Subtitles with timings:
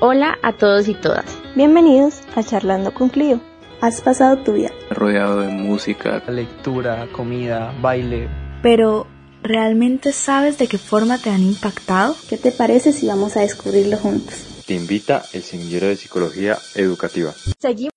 [0.00, 1.24] Hola a todos y todas.
[1.54, 3.40] Bienvenidos a Charlando con Clio.
[3.80, 8.28] ¿Has pasado tu vida rodeado de música, lectura, comida, baile?
[8.60, 9.06] Pero,
[9.42, 12.16] ¿realmente sabes de qué forma te han impactado?
[12.28, 14.34] ¿Qué te parece si vamos a descubrirlo juntos?
[14.66, 17.32] Te invita el Semillero de Psicología Educativa.
[17.60, 17.92] Seguimos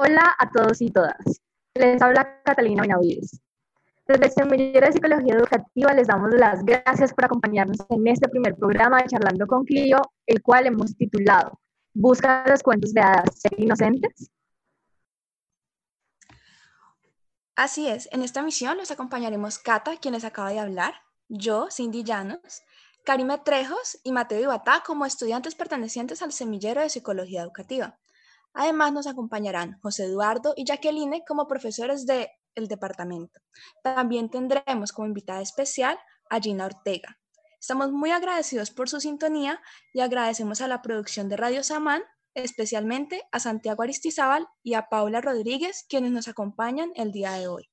[0.00, 1.16] Hola a todos y todas.
[1.74, 3.40] Les habla Catalina Benavides.
[4.06, 8.54] Desde el Semillero de Psicología Educativa les damos las gracias por acompañarnos en este primer
[8.54, 11.58] programa de Charlando con Clio, el cual hemos titulado
[11.94, 14.30] ¿Busca los cuentos de hadas ser inocentes?
[17.56, 20.94] Así es, en esta misión los acompañaremos Cata, quien les acaba de hablar,
[21.28, 22.62] yo, Cindy Llanos,
[23.04, 27.98] Karime Trejos y Mateo Ibatá como estudiantes pertenecientes al Semillero de Psicología Educativa.
[28.60, 33.38] Además, nos acompañarán José Eduardo y Jacqueline como profesores del departamento.
[33.84, 35.96] También tendremos como invitada especial
[36.28, 37.20] a Gina Ortega.
[37.60, 39.60] Estamos muy agradecidos por su sintonía
[39.94, 42.02] y agradecemos a la producción de Radio Samán,
[42.34, 47.70] especialmente a Santiago Aristizábal y a Paula Rodríguez, quienes nos acompañan el día de hoy.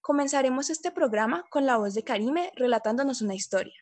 [0.00, 3.78] Comenzaremos este programa con la voz de Karime relatándonos una historia.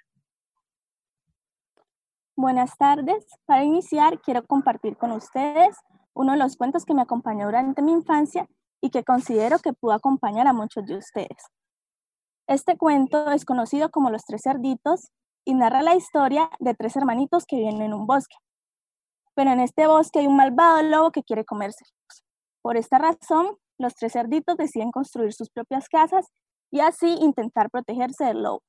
[2.37, 3.25] Buenas tardes.
[3.47, 5.77] Para iniciar, quiero compartir con ustedes
[6.15, 8.47] uno de los cuentos que me acompañó durante mi infancia
[8.81, 11.45] y que considero que pudo acompañar a muchos de ustedes.
[12.47, 15.11] Este cuento es conocido como Los Tres Cerditos
[15.45, 18.37] y narra la historia de tres hermanitos que viven en un bosque.
[19.35, 21.93] Pero en este bosque hay un malvado lobo que quiere comérselos.
[22.63, 26.27] Por esta razón, los tres cerditos deciden construir sus propias casas
[26.71, 28.63] y así intentar protegerse del lobo.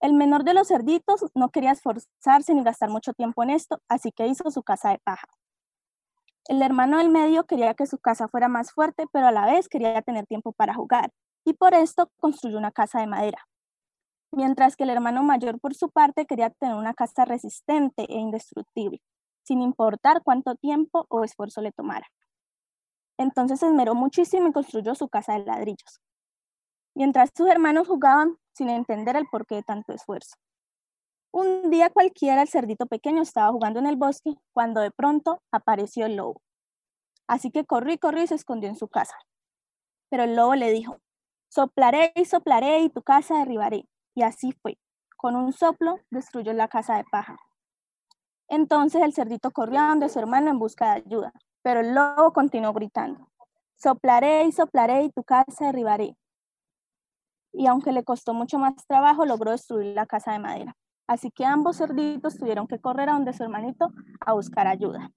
[0.00, 4.12] El menor de los cerditos no quería esforzarse ni gastar mucho tiempo en esto, así
[4.12, 5.26] que hizo su casa de paja.
[6.48, 9.68] El hermano del medio quería que su casa fuera más fuerte, pero a la vez
[9.68, 11.12] quería tener tiempo para jugar,
[11.44, 13.46] y por esto construyó una casa de madera.
[14.32, 19.00] Mientras que el hermano mayor, por su parte, quería tener una casa resistente e indestructible,
[19.44, 22.06] sin importar cuánto tiempo o esfuerzo le tomara.
[23.18, 26.00] Entonces se esmeró muchísimo y construyó su casa de ladrillos.
[26.94, 30.36] Mientras sus hermanos jugaban sin entender el porqué de tanto esfuerzo.
[31.32, 36.06] Un día cualquiera el cerdito pequeño estaba jugando en el bosque cuando de pronto apareció
[36.06, 36.42] el lobo.
[37.28, 39.14] Así que corrió y corrió y se escondió en su casa.
[40.08, 40.98] Pero el lobo le dijo,
[41.48, 43.88] soplaré y soplaré y tu casa derribaré.
[44.16, 44.76] Y así fue.
[45.16, 47.36] Con un soplo destruyó la casa de paja.
[48.48, 52.32] Entonces el cerdito corrió a donde su hermano en busca de ayuda, pero el lobo
[52.32, 53.28] continuó gritando,
[53.76, 56.16] soplaré y soplaré y tu casa derribaré.
[57.52, 60.76] Y aunque le costó mucho más trabajo, logró destruir la casa de madera.
[61.10, 65.10] Así que ambos cerditos tuvieron que correr a donde su hermanito a buscar ayuda,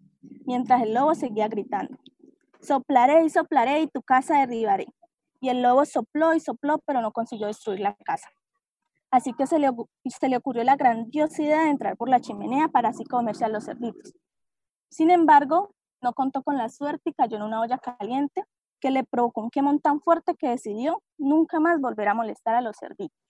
[0.47, 1.99] mientras el lobo seguía gritando,
[2.61, 4.87] soplaré y soplaré y tu casa derribaré.
[5.39, 8.27] Y el lobo sopló y sopló, pero no consiguió destruir la casa.
[9.11, 9.69] Así que se le,
[10.05, 13.49] se le ocurrió la grandiosa idea de entrar por la chimenea para así comerse a
[13.49, 14.15] los cerditos.
[14.89, 18.43] Sin embargo, no contó con la suerte y cayó en una olla caliente
[18.79, 22.61] que le provocó un quemón tan fuerte que decidió nunca más volver a molestar a
[22.61, 23.22] los cerditos.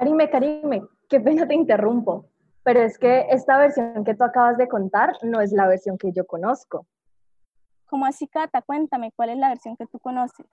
[0.00, 2.24] Karime, Karime, qué pena te interrumpo,
[2.62, 6.10] pero es que esta versión que tú acabas de contar no es la versión que
[6.10, 6.86] yo conozco.
[7.84, 8.62] ¿Cómo así, Cata?
[8.62, 10.46] Cuéntame, ¿cuál es la versión que tú conoces?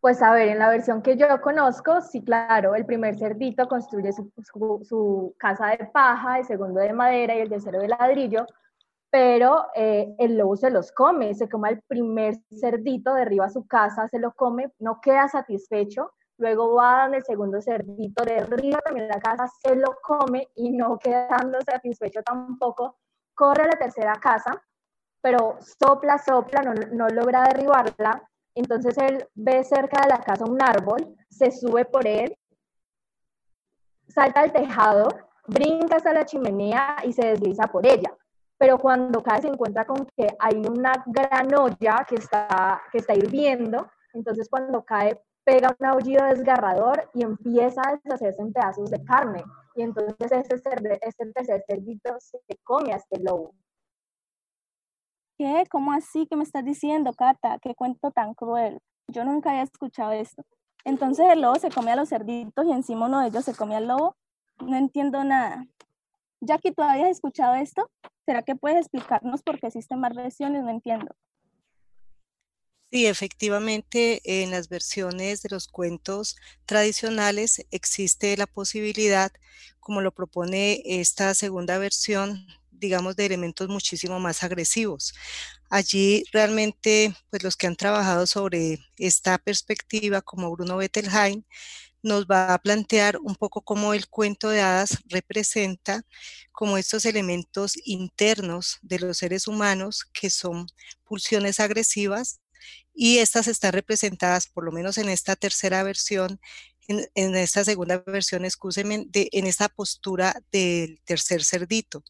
[0.00, 4.12] Pues a ver, en la versión que yo conozco, sí, claro, el primer cerdito construye
[4.12, 8.46] su, casa de paja, el segundo de madera y el tercero de ladrillo,
[9.10, 14.06] pero eh, el lobo se los come, se come el primer cerdito, derriba su casa,
[14.06, 16.12] se lo come, no queda satisfecho
[16.42, 20.98] luego va donde el segundo cerdito, derriba también la casa, se lo come y no
[20.98, 22.98] quedando satisfecho tampoco,
[23.32, 24.60] corre a la tercera casa,
[25.20, 30.60] pero sopla, sopla, no, no logra derribarla, entonces él ve cerca de la casa un
[30.60, 32.36] árbol, se sube por él,
[34.08, 35.08] salta al tejado,
[35.46, 38.12] brinca hasta la chimenea y se desliza por ella.
[38.58, 43.14] Pero cuando cae se encuentra con que hay una gran olla que está, que está
[43.14, 49.04] hirviendo, entonces cuando cae pega un aullido desgarrador y empieza a deshacerse en pedazos de
[49.04, 49.44] carne.
[49.74, 53.54] Y entonces este, este tercer cerdito se come a este lobo.
[55.38, 55.64] ¿Qué?
[55.70, 56.26] ¿Cómo así?
[56.26, 57.58] ¿Qué me estás diciendo, Cata?
[57.60, 58.80] ¿Qué cuento tan cruel?
[59.08, 60.44] Yo nunca había escuchado esto.
[60.84, 63.76] Entonces el lobo se come a los cerditos y encima uno de ellos se come
[63.76, 64.16] al lobo.
[64.60, 65.66] No entiendo nada.
[66.40, 67.88] Jackie, ¿tú habías escuchado esto?
[68.26, 70.62] ¿Será que puedes explicarnos por qué existen más versiones?
[70.62, 71.14] No entiendo.
[72.94, 76.36] Sí, efectivamente, en las versiones de los cuentos
[76.66, 79.32] tradicionales existe la posibilidad,
[79.80, 85.14] como lo propone esta segunda versión digamos, de elementos muchísimo más agresivos.
[85.70, 91.44] Allí realmente, pues los que han trabajado sobre esta perspectiva, como Bruno Bettelheim,
[92.02, 96.02] nos va a plantear un poco cómo el cuento de hadas representa
[96.52, 100.66] como estos elementos internos de los seres humanos que son
[101.04, 102.40] pulsiones agresivas
[102.94, 106.40] y estas están representadas, por lo menos en esta tercera versión,
[106.88, 112.04] en, esta segunda versión, excúsenme, de, en esta postura del tercer cerdito.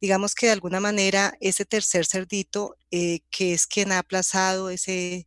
[0.00, 5.26] Digamos que de alguna manera ese tercer cerdito, eh, que es quien ha aplazado ese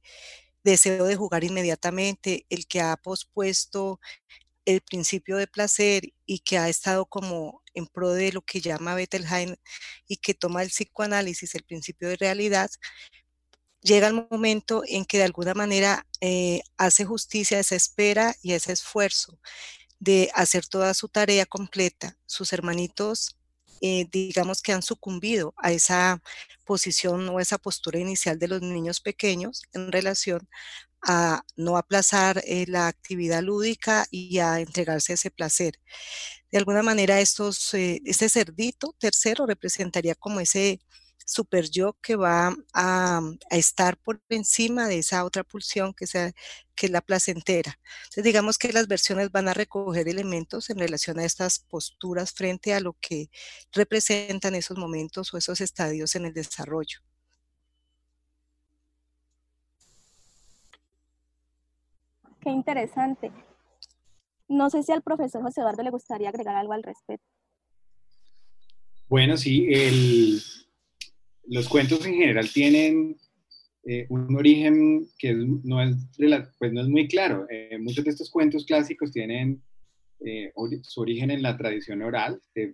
[0.63, 4.00] deseo de jugar inmediatamente, el que ha pospuesto
[4.66, 8.95] el principio de placer y que ha estado como en pro de lo que llama
[8.95, 9.56] Bettelheim
[10.07, 12.69] y que toma el psicoanálisis, el principio de realidad,
[13.83, 18.53] llega el momento en que de alguna manera eh, hace justicia a esa espera y
[18.53, 19.39] a ese esfuerzo
[20.00, 22.18] de hacer toda su tarea completa.
[22.25, 23.38] Sus hermanitos,
[23.81, 26.21] eh, digamos que han sucumbido a esa
[26.65, 30.47] posición o esa postura inicial de los niños pequeños en relación
[31.06, 35.80] a no aplazar eh, la actividad lúdica y a entregarse ese placer.
[36.51, 40.80] De alguna manera, estos, este cerdito tercero representaría como ese
[41.25, 46.31] super yo que va a, estar por encima de esa otra pulsión que, sea,
[46.75, 47.80] que es la placentera.
[48.04, 52.74] Entonces, digamos que las versiones van a recoger elementos en relación a estas posturas frente
[52.74, 53.30] a lo que
[53.72, 57.00] representan esos momentos o esos estadios en el desarrollo.
[62.42, 63.31] Qué interesante.
[64.50, 67.26] No sé si al profesor José Eduardo le gustaría agregar algo al respecto.
[69.08, 70.42] Bueno, sí, el,
[71.48, 73.18] los cuentos en general tienen
[73.86, 75.95] eh, un origen que no, es
[76.57, 77.45] pues no es muy claro.
[77.50, 79.62] Eh, muchos de estos cuentos clásicos tienen
[80.25, 80.54] eh,
[80.84, 82.74] su origen en la tradición oral de,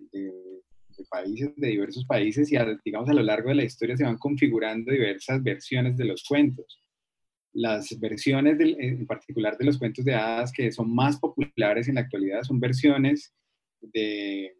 [1.08, 4.92] países, de diversos países, y digamos a lo largo de la historia se van configurando
[4.92, 6.80] diversas versiones de los cuentos.
[7.52, 12.02] Las versiones en particular de los cuentos de hadas que son más populares en la
[12.02, 13.34] actualidad son versiones
[13.80, 14.59] de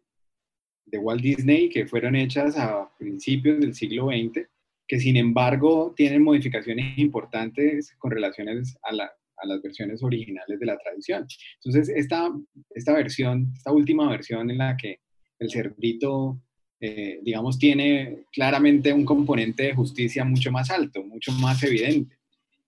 [0.91, 4.47] de Walt Disney que fueron hechas a principios del siglo XX,
[4.87, 11.25] que sin embargo tienen modificaciones importantes con relaciones a, las versiones originales de la tradición.
[11.63, 12.29] Entonces, esta,
[12.69, 14.99] esta versión, esta última versión en la que
[15.39, 16.39] el cerdito,
[16.79, 22.17] eh, digamos, tiene claramente un componente de justicia mucho más alto, mucho más evidente.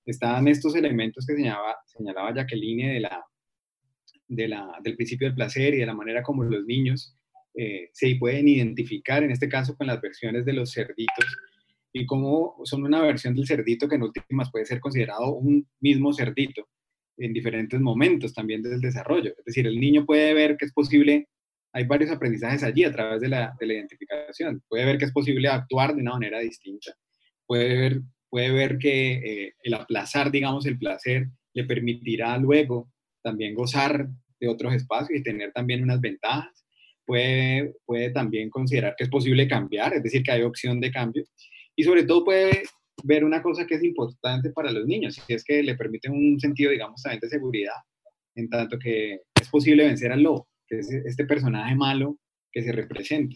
[0.03, 3.23] Están estos elementos que señalaba, señalaba Jacqueline de la,
[4.27, 7.15] de la, del principio del placer y de la manera como los niños
[7.55, 11.25] eh, se pueden identificar, en este caso con las versiones de los cerditos,
[11.93, 16.11] y como son una versión del cerdito que en últimas puede ser considerado un mismo
[16.11, 16.67] cerdito
[17.17, 19.35] en diferentes momentos también del desarrollo.
[19.37, 21.27] Es decir, el niño puede ver que es posible,
[21.71, 25.11] hay varios aprendizajes allí a través de la, de la identificación, puede ver que es
[25.11, 26.95] posible actuar de una manera distinta,
[27.45, 32.91] puede ver, puede ver que eh, el aplazar, digamos, el placer le permitirá luego
[33.21, 34.07] también gozar
[34.39, 36.62] de otros espacios y tener también unas ventajas
[37.05, 41.23] puede, puede también considerar que es posible cambiar, es decir, que hay opción de cambio.
[41.75, 42.63] Y sobre todo puede
[43.03, 46.39] ver una cosa que es importante para los niños, y es que le permite un
[46.39, 47.75] sentido, digamos, también de seguridad,
[48.35, 52.17] en tanto que es posible vencer al lobo, que es este personaje malo
[52.51, 53.35] que se representa.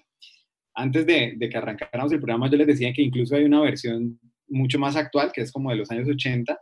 [0.75, 4.19] Antes de, de que arrancáramos el programa, yo les decía que incluso hay una versión
[4.47, 6.57] mucho más actual, que es como de los años 80,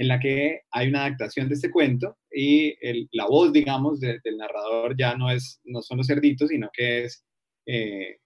[0.00, 2.74] en la que hay una adaptación de este cuento y
[3.12, 7.22] la voz, digamos, del narrador ya no, es, no son los cerditos, sino que es,
[7.66, 8.16] eh,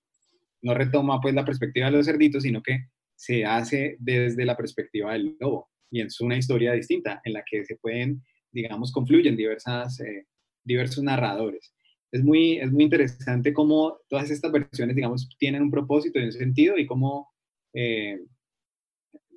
[0.63, 2.79] no retoma pues la perspectiva de los cerditos, sino que
[3.17, 5.69] se hace desde la perspectiva del lobo.
[5.91, 10.27] Y es una historia distinta en la que se pueden, digamos, confluyen diversas, eh,
[10.63, 11.75] diversos narradores.
[12.13, 16.33] Es muy, es muy interesante cómo todas estas versiones, digamos, tienen un propósito y un
[16.33, 17.33] sentido y cómo
[17.73, 18.21] eh,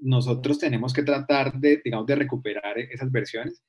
[0.01, 3.63] nosotros tenemos que tratar de, digamos, de recuperar esas versiones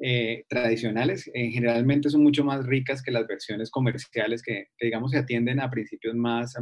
[0.00, 1.30] eh, tradicionales.
[1.34, 5.70] Eh, generalmente son mucho más ricas que las versiones comerciales que, digamos, se atienden a
[5.70, 6.54] principios más,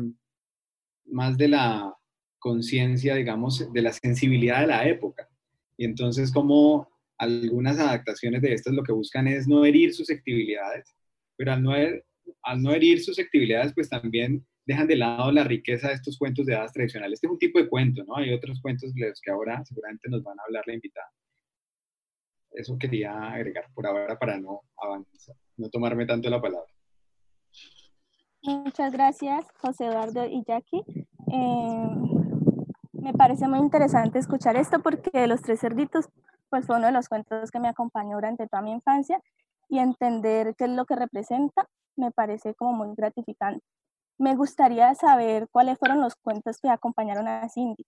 [1.06, 1.94] más de la
[2.38, 5.28] conciencia, digamos, de la sensibilidad de la época.
[5.76, 10.94] Y entonces, como algunas adaptaciones de estas lo que buscan es no herir susceptibilidades,
[11.37, 15.94] pero al no, al no herir susceptibilidades, pues también dejan de lado la riqueza de
[15.94, 17.18] estos cuentos de hadas tradicionales.
[17.18, 18.16] Este es un tipo de cuento, ¿no?
[18.16, 21.11] Hay otros cuentos de los que ahora seguramente nos van a hablar la invitada.
[22.50, 26.70] Eso quería agregar por ahora para no avanzar, no tomarme tanto la palabra.
[28.42, 30.82] Muchas gracias, José Eduardo y Jackie.
[31.32, 31.88] Eh,
[32.92, 36.08] me parece muy interesante escuchar esto porque Los Tres Cerditos
[36.49, 39.20] pues, fue uno de los cuentos que me acompañó durante toda mi infancia
[39.68, 43.64] y entender qué es lo que representa me parece como muy gratificante.
[44.18, 47.87] Me gustaría saber cuáles fueron los cuentos que acompañaron a Cindy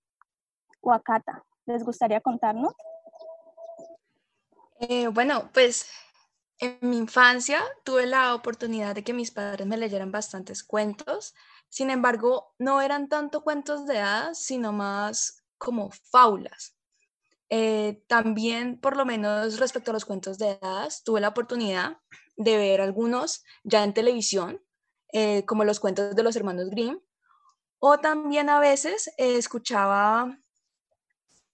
[0.80, 1.44] o a Cata.
[1.66, 2.73] ¿Les gustaría contarnos?
[4.80, 5.90] Eh, bueno, pues
[6.58, 11.35] en mi infancia tuve la oportunidad de que mis padres me leyeran bastantes cuentos.
[11.68, 16.76] Sin embargo, no eran tanto cuentos de hadas, sino más como fábulas.
[17.50, 21.99] Eh, también, por lo menos respecto a los cuentos de hadas, tuve la oportunidad
[22.37, 24.62] de ver algunos ya en televisión,
[25.12, 26.98] eh, como los cuentos de los hermanos Grimm,
[27.80, 30.38] o también a veces escuchaba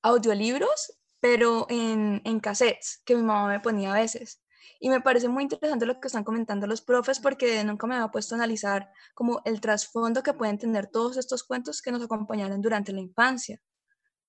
[0.02, 4.42] audiolibros, pero en, en cassettes que mi mamá me ponía a veces.
[4.80, 8.08] Y me parece muy interesante lo que están comentando los profes porque nunca me había
[8.08, 12.60] puesto a analizar como el trasfondo que pueden tener todos estos cuentos que nos acompañaron
[12.60, 13.60] durante la infancia.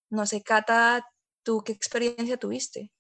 [0.10, 1.06] No sé, Cata,
[1.44, 2.92] ¿tú qué experiencia tuviste?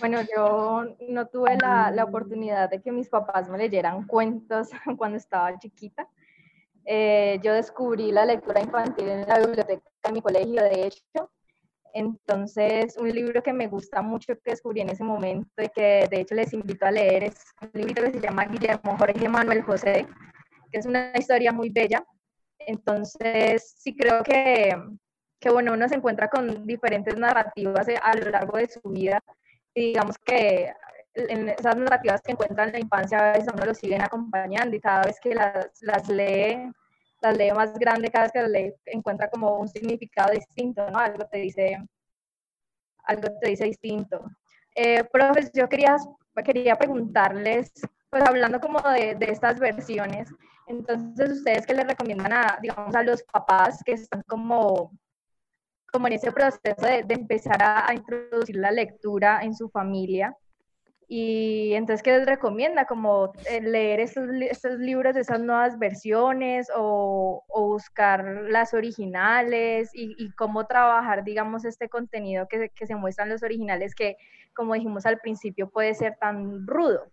[0.00, 4.68] Bueno, yo no tuve la, la oportunidad de que mis papás me leyeran cuentos
[4.98, 6.06] cuando estaba chiquita.
[6.84, 11.30] Eh, yo descubrí la lectura infantil en la biblioteca de mi colegio, de hecho.
[11.94, 16.20] Entonces, un libro que me gusta mucho que descubrí en ese momento y que de
[16.20, 20.06] hecho les invito a leer es un libro que se llama Guillermo Jorge Manuel José,
[20.70, 22.04] que es una historia muy bella.
[22.58, 24.76] Entonces, sí creo que,
[25.40, 29.22] que bueno, uno se encuentra con diferentes narrativas a lo largo de su vida
[29.78, 30.72] digamos que
[31.14, 34.80] en esas narrativas que encuentran en la infancia a veces uno lo siguen acompañando y
[34.80, 36.70] cada vez que las, las lee
[37.20, 40.98] las lee más grande, cada vez que las lee encuentra como un significado distinto, ¿no?
[40.98, 41.78] Algo te dice,
[43.04, 44.24] algo te dice distinto.
[44.74, 45.96] Eh, profes, yo quería,
[46.44, 47.72] quería preguntarles,
[48.10, 50.32] pues hablando como de, de, estas versiones,
[50.66, 54.92] entonces ustedes qué les recomiendan a, digamos, a los papás que están como,
[55.92, 60.36] como en ese proceso de, empezar a, introducir la lectura en su familia,
[61.10, 62.84] y entonces, ¿qué les recomienda?
[62.84, 70.66] Como eh, leer estos, estos libros esas nuevas versiones o, buscar las originales y, cómo
[70.66, 74.16] trabajar, digamos, este contenido que, que se muestran los originales que,
[74.54, 77.10] como dijimos al principio, puede ser tan rudo.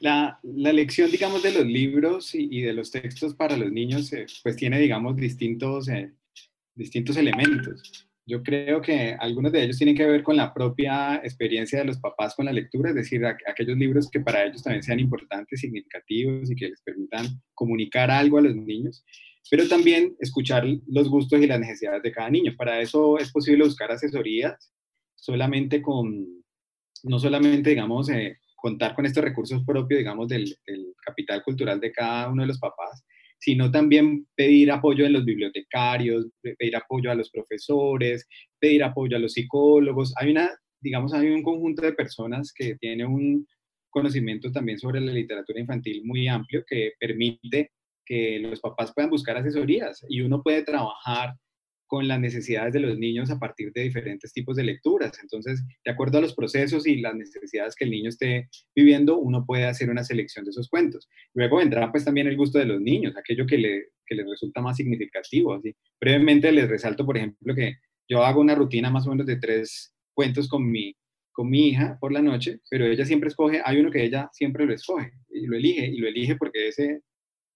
[0.00, 4.26] La, la, lección, digamos, de los libros y, de los textos para los niños, eh,
[4.42, 6.12] pues tiene, digamos, distintos eh,
[6.76, 8.08] distintos elementos.
[8.26, 11.98] Yo creo que algunos de ellos tienen que ver con la propia experiencia de los
[11.98, 16.50] papás con la lectura, es decir, aquellos libros que para ellos también sean importantes, significativos
[16.50, 19.04] y que les permitan comunicar algo a los niños,
[19.48, 22.54] pero también escuchar los gustos y las necesidades de cada niño.
[22.56, 24.72] Para eso es posible buscar asesorías
[25.14, 26.26] solamente con,
[27.04, 30.56] no solamente, digamos, eh, contar con estos recursos propios, digamos, del,
[31.04, 33.04] capital cultural de cada uno de los papás,
[33.38, 36.26] sino también pedir apoyo en los bibliotecarios,
[36.58, 38.26] pedir apoyo a los profesores,
[38.58, 40.12] pedir apoyo a los psicólogos.
[40.16, 43.46] Hay una, digamos, hay un conjunto de personas que tiene un
[43.90, 47.70] conocimiento también sobre la literatura infantil muy amplio que permite
[48.04, 51.34] que los papás puedan buscar asesorías y uno puede trabajar
[51.86, 55.18] con las necesidades de los niños a partir de diferentes tipos de lecturas.
[55.22, 59.44] Entonces, de acuerdo a los procesos y las necesidades que el niño esté viviendo, uno
[59.46, 61.08] puede hacer una selección de esos cuentos.
[61.34, 64.60] Luego vendrá pues también el gusto de los niños, aquello que, le, que les resulta
[64.60, 65.54] más significativo.
[65.54, 65.74] Así.
[66.00, 67.76] Brevemente les resalto, por ejemplo, que
[68.08, 70.94] yo hago una rutina más o menos de tres cuentos con mi,
[71.32, 74.64] con mi hija por la noche, pero ella siempre escoge, hay uno que ella siempre
[74.64, 77.02] lo escoge y lo elige, y lo elige porque ese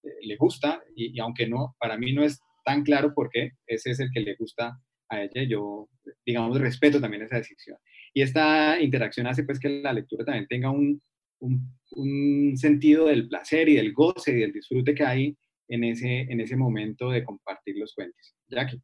[0.03, 3.53] eh, le gusta, y, y aunque no, para mí no es tan claro por qué,
[3.67, 5.89] ese es el que le gusta a ella, yo,
[6.25, 7.77] digamos, respeto también esa decisión.
[8.15, 11.03] Y esta interacción hace pues que la lectura también tenga un,
[11.41, 15.37] un, sentido del placer y del goce y del disfrute que hay
[15.69, 18.35] en ese, en ese momento de compartir los cuentos.
[18.49, 18.81] Jackie.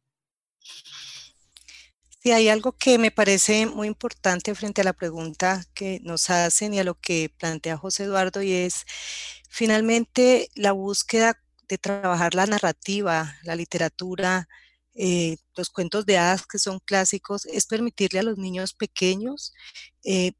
[2.19, 6.73] Sí, hay algo que me parece muy importante frente a la pregunta que nos hacen
[6.73, 8.85] y a lo que plantea José Eduardo y es
[9.49, 14.47] finalmente la búsqueda de trabajar la narrativa, la literatura,
[14.95, 19.53] eh, los cuentos de hadas que son clásicos, es permitirle a los niños pequeños,
[20.03, 20.33] eh,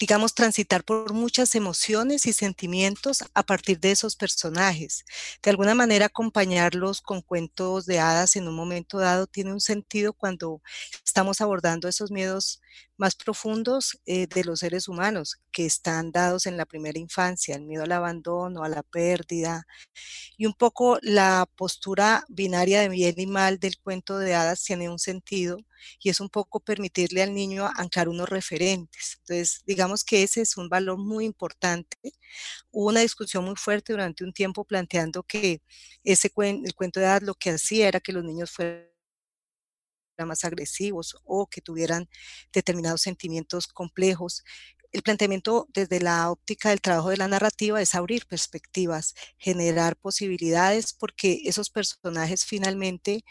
[0.00, 5.04] digamos, transitar por muchas emociones y sentimientos a partir de esos personajes.
[5.42, 10.14] De alguna manera, acompañarlos con cuentos de hadas en un momento dado tiene un sentido
[10.14, 10.62] cuando
[11.04, 12.62] estamos abordando esos miedos
[13.00, 17.64] más profundos eh, de los seres humanos que están dados en la primera infancia, el
[17.64, 19.66] miedo al abandono, a la pérdida,
[20.36, 24.90] y un poco la postura binaria de bien y mal del cuento de hadas tiene
[24.90, 25.58] un sentido
[25.98, 29.16] y es un poco permitirle al niño anclar unos referentes.
[29.20, 31.96] Entonces, digamos que ese es un valor muy importante.
[32.70, 35.62] Hubo una discusión muy fuerte durante un tiempo planteando que
[36.04, 38.90] ese el cuento de hadas lo que hacía era que los niños fueran
[40.26, 42.08] más agresivos o que tuvieran
[42.52, 44.44] determinados sentimientos complejos.
[44.92, 50.92] El planteamiento desde la óptica del trabajo de la narrativa es abrir perspectivas, generar posibilidades,
[50.92, 53.24] porque esos personajes finalmente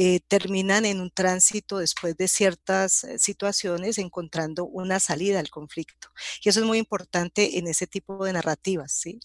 [0.00, 6.08] eh, terminan en un tránsito después de ciertas eh, situaciones encontrando una salida al conflicto.
[6.40, 8.92] Y eso es muy importante en ese tipo de narrativas.
[8.92, 9.18] ¿sí?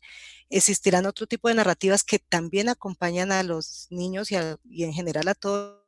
[0.50, 5.28] Existirán otro tipo de narrativas que también acompañan a los niños y, y en general
[5.28, 5.83] a todos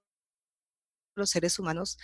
[1.15, 1.97] los seres humanos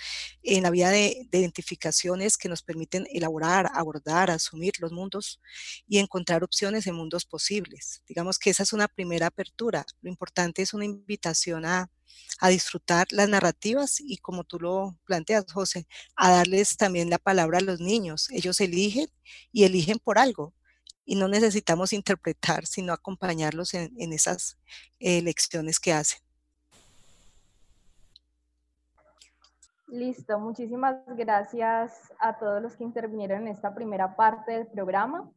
[0.44, 5.42] en la vía de, identificaciones que nos permiten elaborar, abordar, asumir los mundos
[5.88, 8.04] y encontrar opciones en mundos posibles.
[8.08, 9.86] Digamos que esa es una primera apertura.
[10.02, 11.90] Lo importante es una invitación a,
[12.40, 17.60] a disfrutar las narrativas y como tú lo planteas, José, a darles también la palabra
[17.60, 18.30] a los niños.
[18.32, 19.08] Ellos eligen
[19.52, 20.54] y eligen por algo
[21.06, 24.58] y no necesitamos interpretar, sino acompañarlos en, en esas
[25.00, 26.20] elecciones que hacen.
[29.92, 35.30] Listo, muchísimas gracias a todos los que intervinieron en esta primera parte del programa.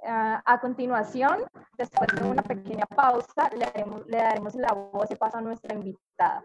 [0.00, 1.44] Uh, a continuación,
[1.76, 5.76] después de una pequeña pausa, le daremos, le daremos la voz y paso a nuestra
[5.76, 6.42] invitada.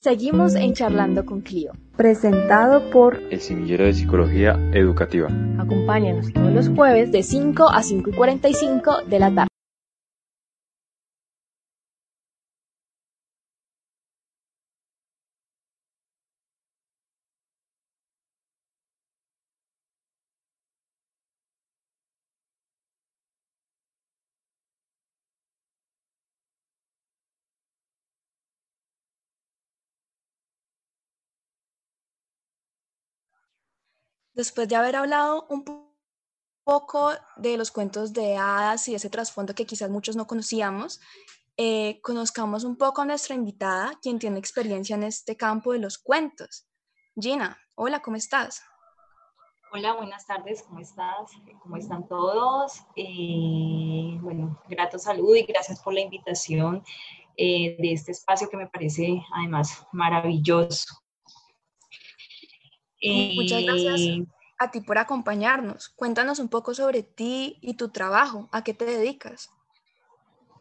[0.00, 5.28] Seguimos en Charlando con Clio, presentado por El Semillero de Psicología Educativa.
[5.58, 9.51] Acompáñanos todos los jueves de 5 a 5 y 45 de la tarde.
[34.34, 35.64] Después de haber hablado un
[36.64, 41.00] poco de los cuentos de hadas y ese trasfondo que quizás muchos no conocíamos,
[41.58, 45.98] eh, conozcamos un poco a nuestra invitada, quien tiene experiencia en este campo de los
[45.98, 46.66] cuentos.
[47.14, 48.62] Gina, hola, ¿cómo estás?
[49.70, 51.30] Hola, buenas tardes, ¿cómo estás?
[51.62, 52.80] ¿Cómo están todos?
[52.96, 56.82] Eh, bueno, grato saludo y gracias por la invitación
[57.36, 61.01] eh, de este espacio que me parece además maravilloso.
[63.02, 64.00] Muchas gracias
[64.58, 65.88] a ti por acompañarnos.
[65.90, 68.48] Cuéntanos un poco sobre ti y tu trabajo.
[68.52, 69.50] ¿A qué te dedicas?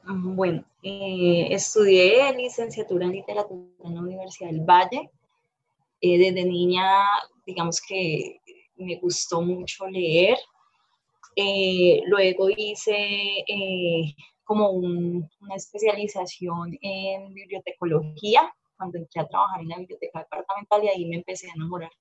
[0.04, 5.12] Mm, bueno, eh, estudié licenciatura en literatura en la Universidad del Valle.
[6.02, 7.04] Eh, desde niña,
[7.46, 8.42] digamos que
[8.78, 10.38] me gustó mucho leer.
[11.36, 13.46] Eh, luego hice
[14.44, 21.06] como una especialización en bibliotecología cuando entré a trabajar en la biblioteca departamental y ahí
[21.06, 21.92] me empecé a enamorar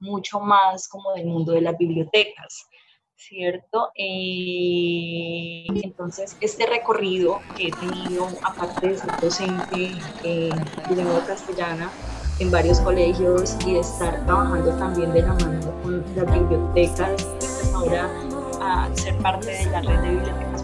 [0.00, 2.66] mucho más como del mundo de las bibliotecas,
[3.16, 3.90] ¿cierto?
[3.96, 9.92] Eh, entonces, este recorrido que he tenido, aparte de ser docente
[10.24, 10.50] eh,
[10.88, 11.90] de lengua castellana
[12.38, 17.72] en varios colegios y de estar trabajando también de la mano con las bibliotecas, pues
[17.74, 18.08] ahora
[18.60, 20.58] a ser parte de la red de bibliotecas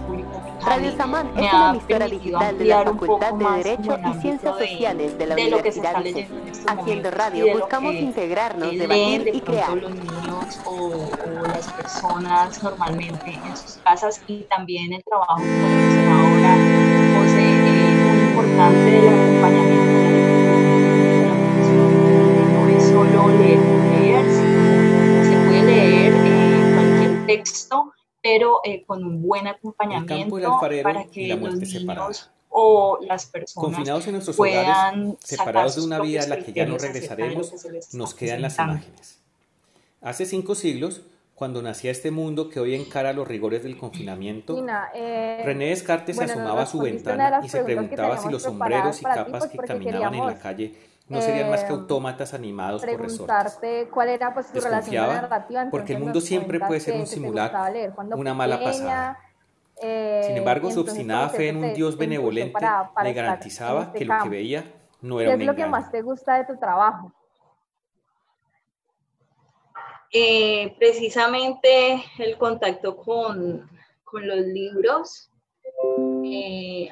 [0.64, 5.27] Radio Samán es una emisora digital de la Facultad de Derecho y Ciencias Sociales de
[5.27, 6.29] la Universidad de este
[6.66, 7.59] Haciendo radio.
[7.59, 9.77] Buscamos integrarnos, debatir y crear.
[9.77, 11.11] los niños o,
[11.42, 16.55] las personas normalmente en sus casas y también el trabajo que hacer ahora,
[17.16, 20.12] José, eh, muy importante del acompañamiento de
[21.22, 21.35] la
[22.53, 27.92] no es solo leer, leer sino se puede leer eh, cualquier texto
[28.24, 34.12] pero eh, con un buen acompañamiento para que los niños o las personas confinados en
[34.12, 37.53] nuestros hogares, separados de una vida a la que ya no regresaremos,
[37.93, 39.19] nos quedan las imágenes.
[40.01, 41.03] Hace cinco siglos,
[41.35, 44.64] cuando nacía este mundo que hoy encara los rigores del confinamiento,
[44.95, 49.05] eh, René Descartes se asomaba a su ventana y se preguntaba si los sombreros y
[49.05, 50.75] capas que caminaban en la calle
[51.09, 53.88] no serían más que eh, autómatas animados por resortes.
[53.90, 55.69] cuál era pues, tu relación narrativa.
[55.73, 57.64] Porque el mundo siempre puede ser un simulacro,
[58.17, 59.19] una mala pasada.
[59.82, 62.58] Eh, Sin embargo, su obstinada fe en un Dios benevolente
[63.02, 64.64] le garantizaba este que lo que veía
[65.00, 67.12] no era ¿Qué es lo que más te gusta de tu trabajo?
[70.12, 73.68] Eh, precisamente el contacto con,
[74.04, 75.30] con los libros.
[76.24, 76.88] Eh,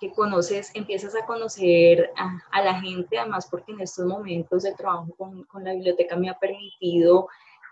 [0.00, 5.12] que conoces, empiezas a conocer a, la gente, además porque en estos momentos el trabajo
[5.16, 7.28] con, con, la biblioteca me ha permitido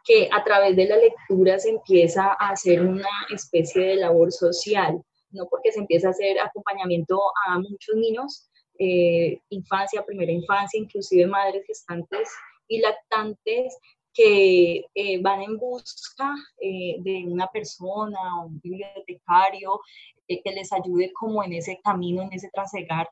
[0.07, 5.03] que a través de la lectura se empieza a hacer una especie de labor social,
[5.31, 11.27] no porque se empieza a hacer acompañamiento a muchos niños, eh, infancia, primera infancia, inclusive
[11.27, 12.31] madres gestantes
[12.69, 13.77] y lactantes
[14.15, 19.81] que eh, van en busca eh, de una persona, un bibliotecario,
[20.29, 23.09] que les ayude como en ese camino, en ese trasegar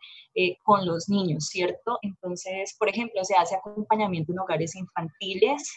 [0.65, 1.97] con los niños, ¿cierto?
[2.03, 5.77] Entonces, por ejemplo, se hace acompañamiento en hogares infantiles,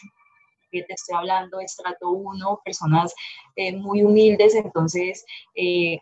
[0.70, 3.14] te estoy hablando estrato 1, personas
[3.76, 5.24] muy humildes, entonces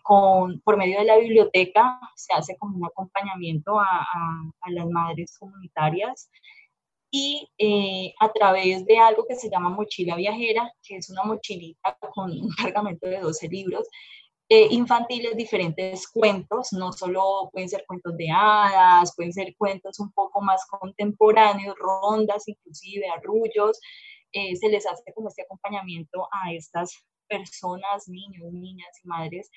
[0.02, 4.06] con, por medio de la biblioteca se hace como un acompañamiento a,
[4.60, 6.30] a las madres comunitarias
[7.10, 11.96] y eh, a través de algo que se llama mochila viajera, que es una mochilita
[12.14, 13.88] con un cargamento de 12 libros
[14.48, 20.12] eh, infantiles, diferentes cuentos, no solo pueden ser cuentos de hadas, pueden ser cuentos un
[20.12, 23.80] poco más contemporáneos, rondas, inclusive arrullos,
[24.32, 29.50] eh, se les hace como este acompañamiento a estas personas, niños, niñas y madres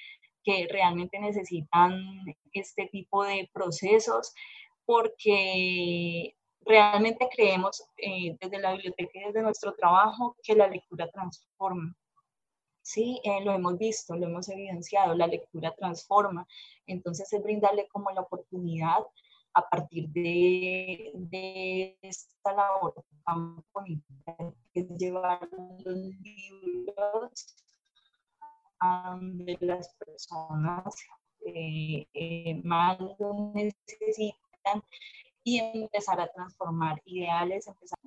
[0.43, 1.93] que realmente necesitan
[2.53, 4.33] este tipo de procesos
[4.85, 11.95] porque realmente creemos eh, desde la biblioteca y desde nuestro trabajo que la lectura transforma.
[12.81, 16.47] Sí, eh, lo hemos visto, lo hemos evidenciado, la lectura transforma.
[16.87, 18.99] Entonces es brindarle como la oportunidad
[19.53, 24.35] a partir de, de esta labor tan bonita
[24.73, 27.55] que es llevar los libros
[28.79, 30.95] a donde las personas
[31.45, 34.83] eh, más lo necesitan
[35.43, 37.99] y empezar a transformar ideales, empezar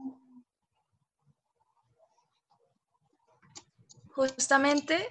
[4.14, 5.08] Justamente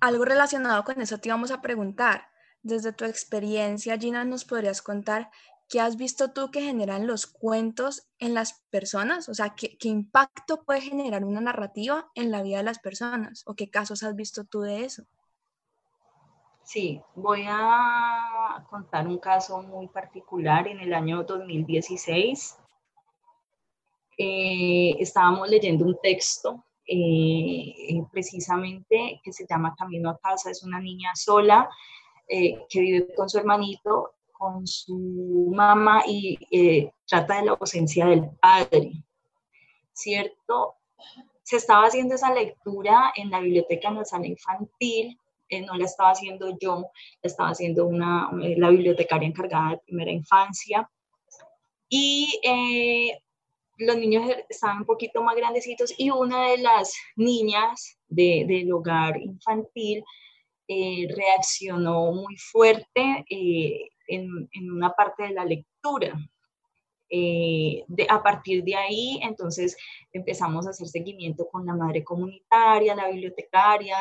[0.00, 2.28] algo relacionado con eso te íbamos a preguntar.
[2.62, 5.30] Desde tu experiencia, Gina, ¿nos podrías contar
[5.68, 9.28] qué has visto tú que generan los cuentos en las personas?
[9.28, 13.42] O sea, ¿qué, ¿qué, impacto puede generar una narrativa en la vida de las personas?
[13.46, 15.04] ¿O qué casos has visto tú de eso?
[16.66, 20.66] Sí, voy a contar un caso muy particular.
[20.66, 22.58] En el año 2016
[24.18, 30.50] eh, estábamos leyendo un texto eh, precisamente que se llama Camino a casa.
[30.50, 31.70] Es una niña sola
[32.26, 38.30] eh, que vive con su hermanito, con su mamá y trata de la ausencia del
[38.40, 38.92] padre.
[39.92, 40.74] ¿Cierto?
[41.42, 45.18] Se estaba haciendo esa lectura en la biblioteca en infantil
[45.48, 46.90] eh, no la estaba haciendo yo,
[47.22, 50.90] la estaba haciendo una, eh, la bibliotecaria encargada de primera infancia.
[51.88, 53.18] Y eh,
[53.78, 60.04] los niños estaban un poquito más grandecitos y una de las niñas del hogar infantil
[60.68, 63.24] reaccionó muy fuerte
[64.06, 66.18] en, en, una parte de la lectura.
[67.08, 69.76] de, a partir de ahí, entonces
[70.12, 73.96] empezamos a hacer seguimiento con la madre comunitaria, la bibliotecaria,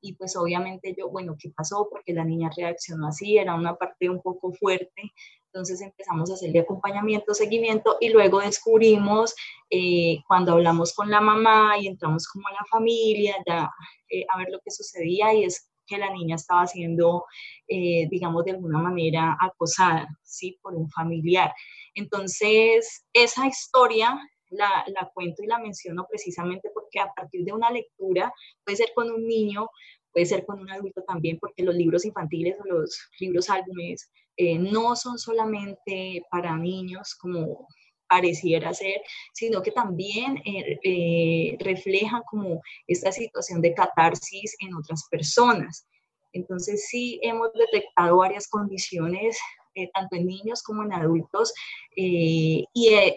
[0.00, 1.88] y pues obviamente yo, bueno, ¿qué pasó?
[1.90, 5.12] Porque la niña reaccionó así, era una parte un poco fuerte,
[5.46, 9.34] entonces empezamos a hacerle acompañamiento, seguimiento y luego descubrimos
[9.70, 13.70] eh, cuando hablamos con la mamá y entramos como a la familia, ya
[14.10, 17.24] eh, a ver lo que sucedía y es que la niña estaba siendo,
[17.68, 20.58] eh, digamos, de alguna manera acosada, ¿sí?
[20.62, 21.52] Por un familiar.
[21.94, 24.18] Entonces, esa historia
[24.50, 28.32] la, la, cuento y la menciono precisamente porque a partir de una lectura,
[28.64, 29.68] puede ser con un niño,
[30.12, 34.58] puede ser con un adulto también, porque los libros infantiles o los libros álbumes eh,
[34.58, 37.66] no son solamente para niños como
[38.08, 39.00] pareciera ser,
[39.32, 45.86] sino que también eh, eh, reflejan como esta situación de catarsis en otras personas.
[46.32, 49.38] Entonces sí hemos detectado varias condiciones
[49.78, 51.52] eh, tanto en niños como en adultos,
[51.94, 52.66] y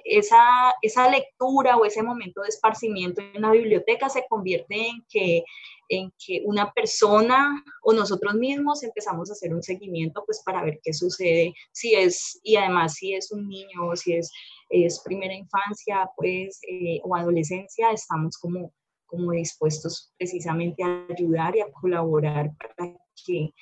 [0.04, 5.44] esa, esa lectura o ese momento de esparcimiento en la biblioteca se convierte en que,
[5.90, 10.80] en que una persona o nosotros mismos empezamos a hacer un seguimiento pues para ver
[10.84, 14.32] qué sucede, si es, y además si es un niño o si es,
[14.70, 16.62] es primera infancia pues
[17.04, 18.72] o adolescencia, estamos como,
[19.06, 22.94] como dispuestos precisamente a ayudar y a colaborar para
[23.26, 23.54] que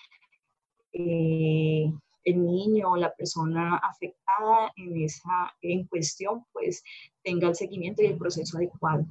[2.28, 6.84] el niño o la persona afectada en esa en cuestión pues
[7.24, 9.06] tenga el seguimiento y el proceso adecuado.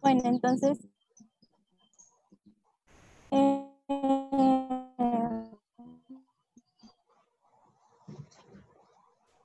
[0.00, 0.78] Bueno, entonces,
[3.30, 3.64] eh,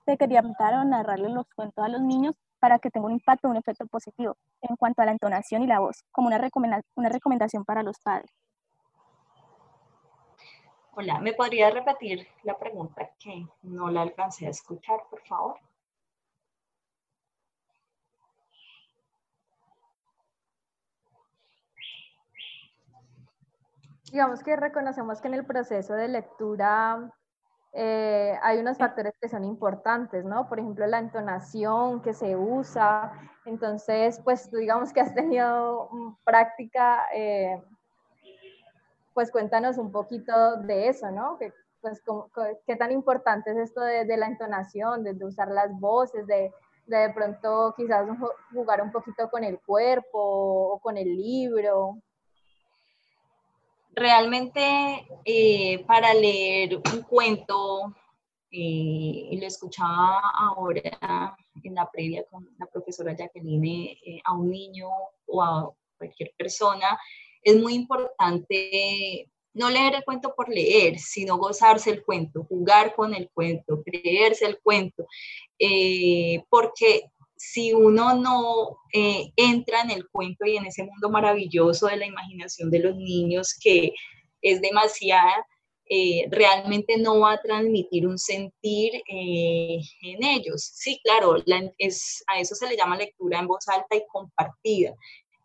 [0.05, 3.57] quería preguntar o narrarle los cuentos a los niños para que tenga un impacto, un
[3.57, 6.39] efecto positivo en cuanto a la entonación y la voz, como una,
[6.95, 8.31] una recomendación para los padres.
[10.95, 15.59] Hola, ¿me podría repetir la pregunta que no la alcancé a escuchar, por favor?
[24.11, 27.11] Digamos que reconocemos que en el proceso de lectura
[27.75, 30.47] eh, hay unos factores que son importantes, ¿no?
[30.47, 33.12] Por ejemplo, la entonación que se usa.
[33.45, 35.89] Entonces, pues tú digamos que has tenido
[36.23, 37.59] práctica, eh,
[39.13, 41.38] pues cuéntanos un poquito de eso, ¿no?
[41.39, 42.01] Que, pues,
[42.67, 46.53] ¿Qué tan importante es esto de, la entonación, de, usar las voces, de,
[46.86, 48.07] de, pronto quizás
[48.53, 50.19] jugar un poquito con el cuerpo
[50.73, 51.97] o con el libro?
[53.95, 57.95] Realmente eh, para leer un cuento,
[58.51, 64.89] eh, lo escuchaba ahora en la previa con la profesora Jacqueline, eh, a un niño
[65.27, 66.99] o a cualquier persona,
[67.41, 73.13] es muy importante no leer el cuento por leer, sino gozarse el cuento, jugar con
[73.13, 75.06] el cuento, creerse el cuento,
[76.49, 77.12] porque
[77.45, 82.06] si uno no eh, entra en el cuento y en ese mundo maravilloso de la
[82.06, 83.91] imaginación de los niños, que
[84.41, 85.45] es demasiada,
[85.89, 90.71] eh, realmente no va a transmitir un sentir eh, en ellos.
[90.73, 91.36] Sí, claro,
[91.77, 94.95] es, a eso se le llama lectura en voz alta y compartida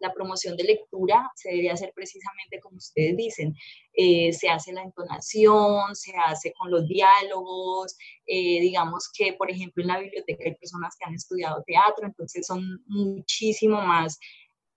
[0.00, 3.54] la promoción de lectura se debe hacer precisamente como ustedes dicen,
[3.92, 9.82] eh, se hace la entonación, se hace con los diálogos, eh, digamos que por ejemplo
[9.82, 14.18] en la biblioteca hay personas que han estudiado teatro, entonces son muchísimo más,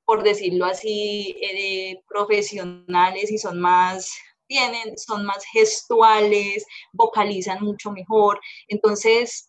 [0.05, 4.11] por decirlo así, eh, profesionales y son más
[4.47, 8.37] tienen, son más gestuales, vocalizan mucho mejor.
[8.67, 9.47] Entonces,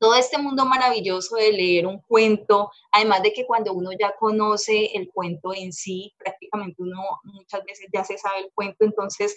[0.00, 4.86] todo este mundo maravilloso de leer un cuento, además de que cuando uno ya conoce
[4.94, 9.36] el cuento en sí, prácticamente uno muchas veces ya se sabe el cuento, entonces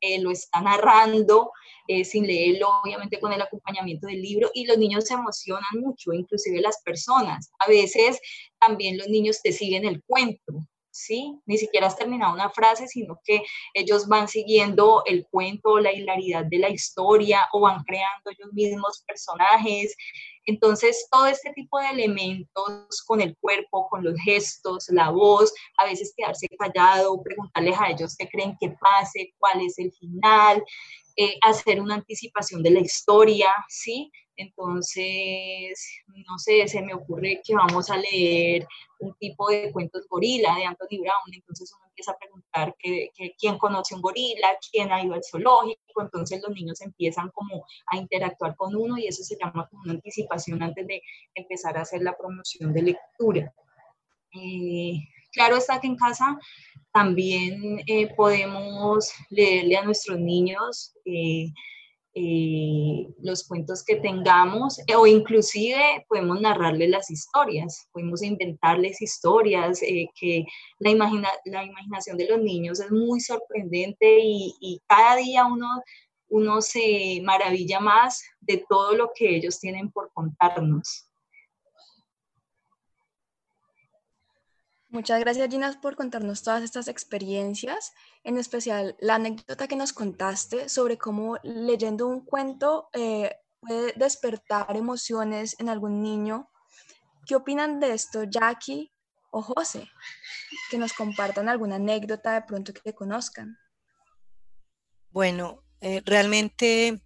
[0.00, 1.52] eh, lo está narrando
[1.86, 6.14] eh, sin leerlo, obviamente con el acompañamiento del libro, y los niños se emocionan mucho,
[6.14, 7.52] inclusive las personas.
[7.58, 8.18] A veces
[8.58, 11.38] también los niños te siguen el cuento, ¿sí?
[11.46, 13.42] Ni siquiera has terminado una frase, sino que
[13.74, 19.02] ellos van siguiendo el cuento, la hilaridad de la historia o van creando ellos mismos
[19.06, 19.96] personajes.
[20.46, 25.84] Entonces, todo este tipo de elementos con el cuerpo, con los gestos, la voz, a
[25.84, 30.64] veces quedarse callado, preguntarles a ellos qué creen que pase, cuál es el final,
[31.16, 34.10] eh, hacer una anticipación de la historia, ¿sí?
[34.36, 38.66] Entonces, no sé, se me ocurre que vamos a leer
[39.00, 43.58] un tipo de cuentos gorila de Anthony Brown, entonces uno empieza a preguntar que, quién
[43.58, 48.54] conoce un gorila, quién ha ido al zoológico, entonces los niños empiezan como a interactuar
[48.56, 51.02] con uno y eso se llama como una anticipación antes de
[51.34, 53.52] empezar a hacer la promoción de lectura.
[54.32, 55.00] Eh,
[55.32, 56.38] claro está que en casa
[56.92, 61.52] también eh, podemos leerle a nuestros niños eh,
[62.14, 70.44] eh, los cuentos que tengamos o inclusive podemos narrarles las historias, podemos inventarles historias, que
[70.80, 75.82] la, imagina la imaginación de los niños es muy sorprendente y, y cada día uno,
[76.28, 81.09] uno se maravilla más de todo lo que ellos tienen por contarnos.
[84.92, 87.92] Muchas gracias, Gina, por contarnos todas estas experiencias,
[88.24, 94.76] en especial la anécdota que nos contaste sobre cómo leyendo un cuento eh, puede despertar
[94.76, 96.50] emociones en algún niño.
[97.24, 98.92] ¿Qué opinan de esto, Jackie
[99.30, 99.88] o José?
[100.72, 103.56] Que nos compartan alguna anécdota de pronto que conozcan.
[105.10, 107.00] Bueno, eh, realmente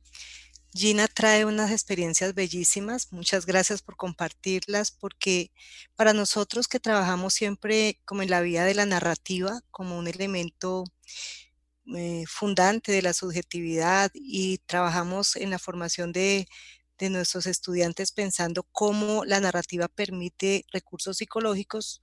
[0.76, 3.12] Gina trae unas experiencias bellísimas.
[3.12, 5.52] Muchas gracias por compartirlas, porque
[5.94, 10.84] para nosotros que trabajamos siempre como en la vía de la narrativa, como un elemento
[11.96, 16.48] eh, fundante de la subjetividad y trabajamos en la formación de,
[16.98, 22.02] de nuestros estudiantes pensando cómo la narrativa permite recursos psicológicos,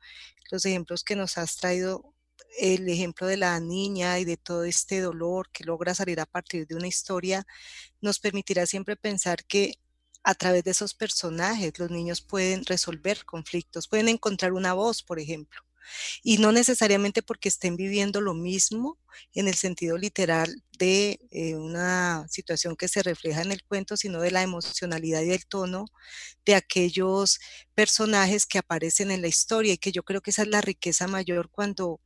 [0.49, 2.13] los ejemplos que nos has traído
[2.59, 6.67] el ejemplo de la niña y de todo este dolor que logra salir a partir
[6.67, 7.45] de una historia,
[8.01, 9.75] nos permitirá siempre pensar que
[10.23, 15.19] a través de esos personajes los niños pueden resolver conflictos, pueden encontrar una voz, por
[15.19, 15.61] ejemplo.
[16.23, 18.97] Y no necesariamente porque estén viviendo lo mismo
[19.33, 24.21] en el sentido literal de eh, una situación que se refleja en el cuento, sino
[24.21, 25.85] de la emocionalidad y el tono
[26.45, 27.39] de aquellos
[27.75, 31.07] personajes que aparecen en la historia y que yo creo que esa es la riqueza
[31.07, 31.99] mayor cuando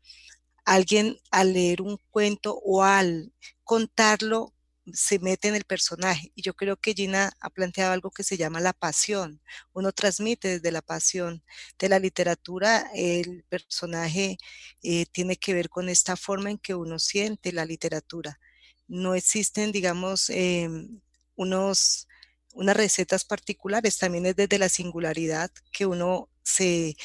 [0.65, 3.33] alguien al leer un cuento o al
[3.63, 4.53] contarlo
[4.93, 6.31] se mete en el personaje.
[6.35, 9.41] Y yo creo que Gina ha planteado algo que se llama la pasión.
[9.73, 11.43] Uno transmite desde la pasión
[11.79, 12.89] de la literatura.
[12.93, 14.37] El personaje
[14.83, 18.39] eh, tiene que ver con esta forma en que uno siente la literatura.
[18.87, 21.01] No existen, digamos, em,
[21.35, 22.07] unos,
[22.53, 23.97] unas recetas particulares.
[23.97, 26.95] También es desde la singularidad que uno se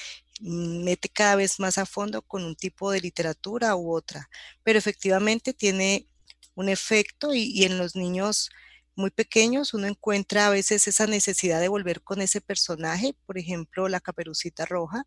[0.40, 4.30] mete cada vez más a fondo con un tipo de literatura u otra,
[4.62, 6.06] pero efectivamente tiene
[6.54, 8.50] un efecto y, en los niños
[8.96, 13.88] muy pequeños, uno encuentra a veces esa necesidad de volver con ese personaje, por ejemplo,
[13.88, 15.04] la caperucita roja,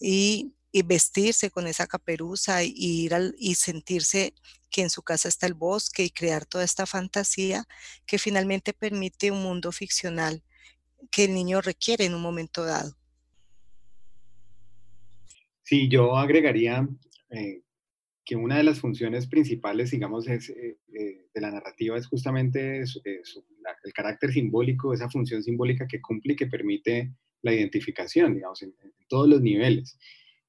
[0.00, 0.54] y,
[0.84, 4.34] vestirse con esa caperuza y, ir y sentirse
[4.70, 7.64] que en su casa está el bosque y crear toda esta fantasía
[8.06, 10.44] que finalmente permite un mundo ficcional
[11.10, 12.96] que el niño requiere en un momento dado.
[15.62, 16.88] Sí, yo agregaría
[17.30, 17.62] eh,
[18.30, 22.78] que una de las funciones principales, digamos, es, eh, eh, de la narrativa es justamente
[22.78, 27.12] el carácter simbólico, esa función simbólica que cumple y que permite
[27.42, 28.72] la identificación, digamos, en,
[29.08, 29.98] todos los niveles.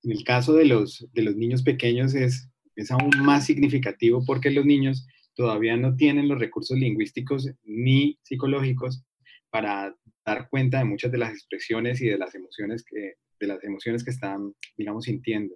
[0.04, 4.52] En el caso de los, de los niños pequeños es, es aún más significativo porque
[4.52, 9.04] los niños todavía no tienen los recursos lingüísticos ni psicológicos
[9.50, 13.64] para dar cuenta de muchas de las expresiones y de las emociones que, de las
[13.64, 15.56] emociones que están, digamos, sintiendo.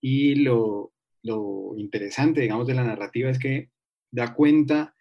[0.00, 3.70] Y lo, lo interesante, digamos, de la narrativa es que
[4.10, 4.94] da cuenta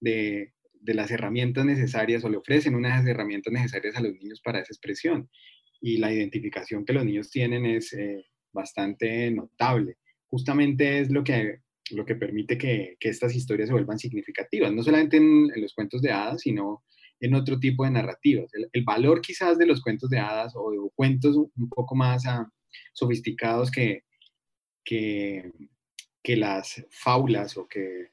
[0.00, 0.52] de,
[0.84, 5.30] las herramientas necesarias o le ofrecen unas herramientas necesarias a los niños para esa expresión.
[5.80, 9.96] Y la identificación que los niños tienen es eh, bastante notable.
[10.28, 15.16] Justamente es lo que, lo que permite que, estas historias se vuelvan significativas, no solamente
[15.16, 16.84] en, los cuentos de hadas, sino
[17.20, 18.50] en otro tipo de narrativas.
[18.54, 22.48] El, valor quizás de los cuentos de hadas o de cuentos un poco más ah,
[22.92, 24.02] sofisticados que,
[24.84, 25.52] que,
[26.22, 28.10] que las faulas o que,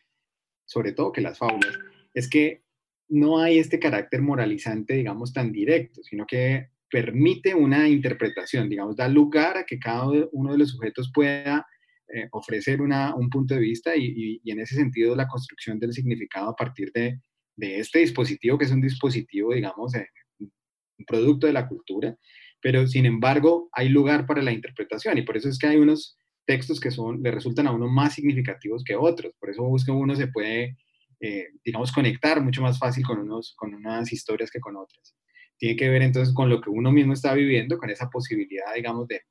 [0.65, 1.77] sobre todo que las faulas,
[2.13, 2.63] es que
[3.09, 9.07] no hay este carácter moralizante, digamos, tan directo, sino que permite una interpretación, digamos, da
[9.07, 11.65] lugar a que cada uno de los sujetos pueda
[12.07, 15.93] eh, ofrecer una, un punto de vista y, y, en ese sentido la construcción del
[15.93, 17.19] significado a partir de,
[17.55, 20.07] de este dispositivo, que es un dispositivo, digamos, eh,
[20.39, 22.15] un producto de la cultura,
[22.61, 26.18] pero sin embargo hay lugar para la interpretación y por eso es que hay unos
[26.49, 29.31] textos que son, le resultan a uno más significativos que otros.
[29.39, 30.77] Por eso busca uno se puede,
[31.19, 35.15] eh, digamos, conectar mucho más fácil con, unos, con unas historias que con otras.
[35.59, 39.07] Tiene que ver entonces con lo que uno mismo está viviendo, con esa posibilidad, digamos,
[39.07, 39.21] de,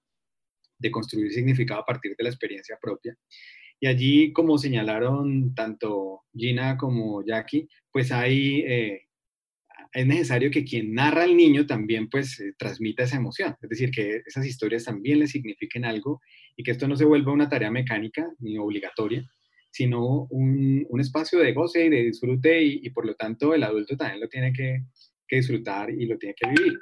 [0.79, 3.17] de construir significado a partir de la experiencia propia.
[3.81, 9.08] Y allí, como señalaron tanto Gina como Jackie, pues hay, eh,
[9.93, 13.91] es necesario que quien narra al niño también pues eh, transmita esa emoción, es decir,
[13.91, 16.21] que esas historias también le signifiquen algo
[16.57, 19.25] y que esto no se vuelva una tarea mecánica ni obligatoria,
[19.71, 23.97] sino un, un espacio de goce y de disfrute y, por lo tanto el adulto
[23.97, 24.85] también lo tiene que,
[25.27, 26.79] que, disfrutar y lo tiene que vivir.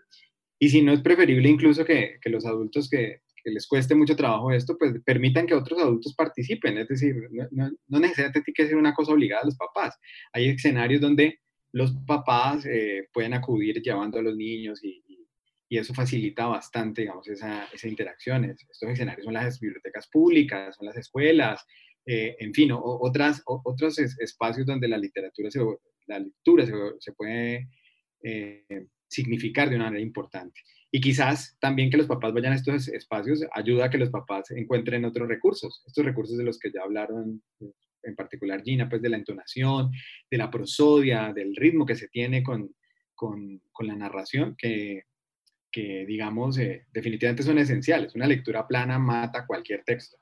[0.59, 4.51] Y si no es preferible incluso que, que los adultos que, les cueste mucho trabajo
[4.51, 7.15] esto, pues permitan que otros adultos participen, es decir,
[7.53, 9.97] no, no, necesariamente tiene que ser una cosa obligada a los papás.
[10.33, 11.39] Hay escenarios donde
[11.77, 15.03] los papás eh, pueden acudir llevando a los niños y,
[15.69, 18.45] eso facilita bastante, digamos, esa, esa interacción.
[18.45, 21.67] Estos escenarios son las bibliotecas públicas, son las escuelas,
[22.07, 25.51] eh, en fin, otras, otros espacios donde la literatura,
[26.07, 26.65] la lectura
[26.99, 27.69] se, puede
[28.23, 30.61] eh, significar de una manera importante.
[30.91, 34.51] Y quizás también que los papás vayan a estos espacios ayuda a que los papás
[34.53, 37.43] encuentren otros recursos, estos recursos de los que ya hablaron
[38.07, 39.91] en particular Gina, pues de la entonación,
[40.31, 42.75] de la prosodia, del ritmo que se tiene con,
[43.15, 45.05] con, con la narración, que,
[45.77, 48.15] que digamos, eh, definitivamente son esenciales.
[48.15, 50.17] Una lectura plana mata cualquier texto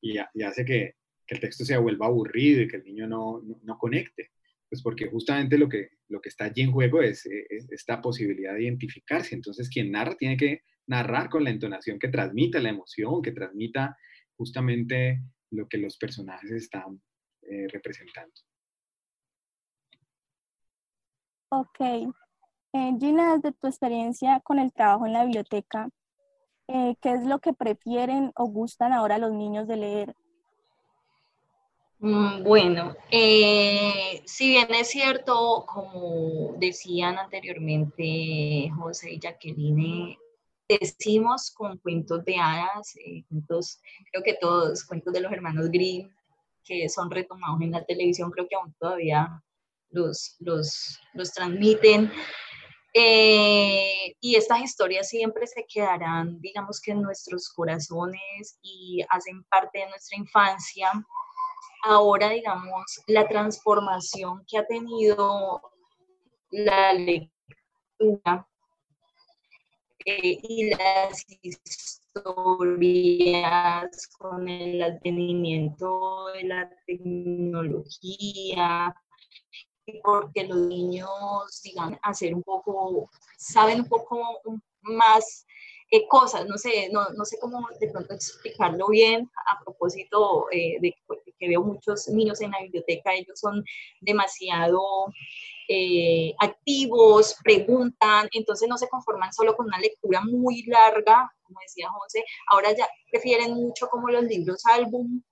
[0.00, 0.94] y, hace que,
[1.28, 4.30] el texto se vuelva aburrido y que el niño no, no, conecte.
[4.68, 8.54] Pues porque justamente lo que, lo que está allí en juego es, es, esta posibilidad
[8.54, 9.36] de identificarse.
[9.36, 13.96] Entonces, quien narra tiene que narrar con la entonación que transmita la emoción, que transmita
[14.36, 17.00] justamente lo que los personajes están
[17.50, 18.32] eh, representando.
[21.50, 25.88] Ok, eh, Gina, desde tu experiencia con el trabajo en la biblioteca,
[26.68, 30.14] eh, ¿qué es lo que prefieren o gustan ahora los niños de leer?
[32.00, 40.18] Mm, bueno, eh, si bien es cierto, como decían anteriormente José y Jacqueline,
[40.68, 42.94] decimos con cuentos de hadas,
[43.28, 43.80] cuentos,
[44.12, 46.10] creo que todos, cuentos de los hermanos Grimm,
[46.68, 49.42] que son retomados en la televisión, creo que aún todavía
[49.90, 52.12] los, los, los transmiten.
[52.94, 59.78] Eh, y estas historias siempre se quedarán, digamos que en nuestros corazones y hacen parte
[59.78, 60.90] de nuestra infancia.
[61.84, 65.62] Ahora, digamos, la transformación que ha tenido
[66.50, 68.48] la lectura
[70.04, 72.82] eh, y las historias con
[74.48, 78.94] el advenimiento de la tecnología,
[80.02, 81.08] porque los niños,
[81.62, 84.40] digan, hacer un poco, saben un poco
[84.82, 85.46] más
[85.90, 90.76] eh, cosas, no sé, no, no, sé cómo de pronto explicarlo bien a propósito eh,
[90.80, 90.94] de
[91.38, 93.64] que veo muchos niños en la biblioteca, ellos son
[94.00, 94.82] demasiado
[95.68, 101.88] eh, activos, preguntan, entonces no se conforman solo con una lectura muy larga, como decía
[101.90, 105.22] José, ahora ya prefieren mucho como los libros álbum.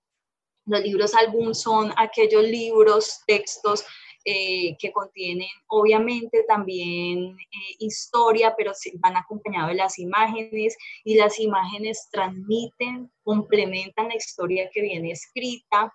[0.65, 3.83] Los libros álbum son aquellos libros, textos
[4.29, 10.75] eh, que contienen obviamente también eh, historia, pero van acompañados de las imágenes
[11.05, 15.93] y las imágenes transmiten, complementan la historia que viene escrita.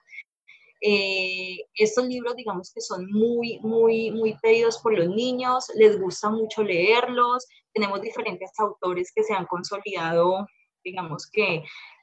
[0.84, 6.28] Eh, estos libros, digamos que son muy, muy, muy pedidos por los niños, les gusta
[6.28, 7.46] mucho leerlos.
[7.72, 10.46] Tenemos diferentes autores que se han consolidado,
[10.82, 11.62] digamos que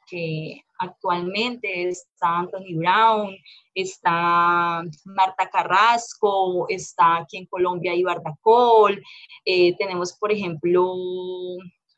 [0.09, 3.35] que actualmente está Anthony Brown,
[3.75, 9.01] está Marta Carrasco, está aquí en Colombia Ibarda Col,
[9.45, 10.95] eh, tenemos por ejemplo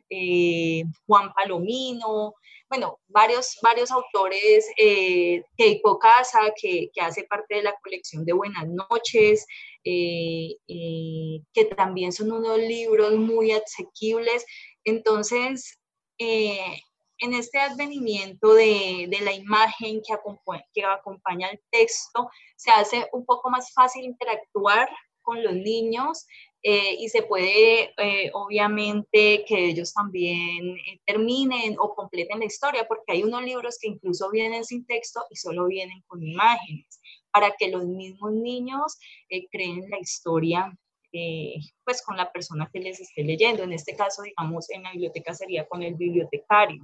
[0.10, 2.34] eh, Juan Palomino,
[2.72, 8.66] bueno, varios, varios autores, eh, Keiko Casa, que, hace parte de la colección de Buenas
[8.66, 9.46] noches,
[9.84, 14.46] eh, que también son unos libros muy asequibles.
[14.86, 15.82] Entonces,
[16.18, 23.26] en este advenimiento de, la imagen que acompaña, que acompaña el texto, se hace un
[23.26, 24.90] poco más fácil interactuar
[25.22, 26.26] con los niños
[26.64, 32.88] eh, y se puede, eh, obviamente, que ellos también eh, terminen o completen la historia,
[32.88, 37.01] porque hay unos libros que incluso vienen sin texto y solo vienen con imágenes,
[37.32, 38.97] para que los mismos niños
[39.51, 40.78] creen la historia
[41.84, 43.64] pues con la persona que les esté leyendo.
[43.64, 46.82] En este caso, digamos, en la biblioteca sería con el bibliotecario.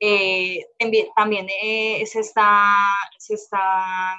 [0.00, 0.66] Eh,
[1.14, 2.76] también, eh, se, está,
[3.18, 4.16] se está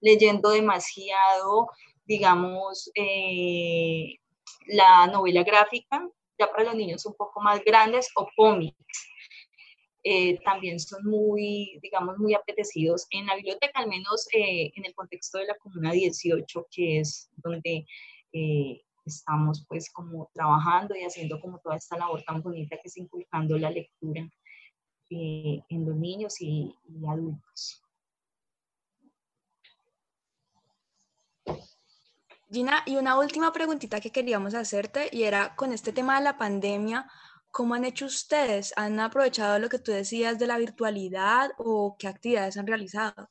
[0.00, 1.70] leyendo demasiado,
[2.12, 4.18] digamos, eh,
[4.66, 6.06] la novela gráfica,
[6.38, 8.76] ya para los niños un poco más grandes, o cómics.
[10.44, 15.46] también son muy, digamos, muy apetecidos en la biblioteca, al menos en el contexto de
[15.46, 17.86] la Comuna 18, que es donde
[19.04, 23.58] estamos pues como trabajando y haciendo como toda esta labor tan bonita que es inculcando
[23.58, 24.28] la lectura
[25.10, 26.74] eh, en los niños y,
[27.06, 27.81] adultos.
[32.52, 36.36] Gina, y una última preguntita que queríamos hacerte y era con este tema de la
[36.36, 37.06] pandemia,
[37.50, 38.74] ¿cómo han hecho ustedes?
[38.76, 43.30] ¿Han aprovechado lo que tú decías de la virtualidad o qué actividades han realizado?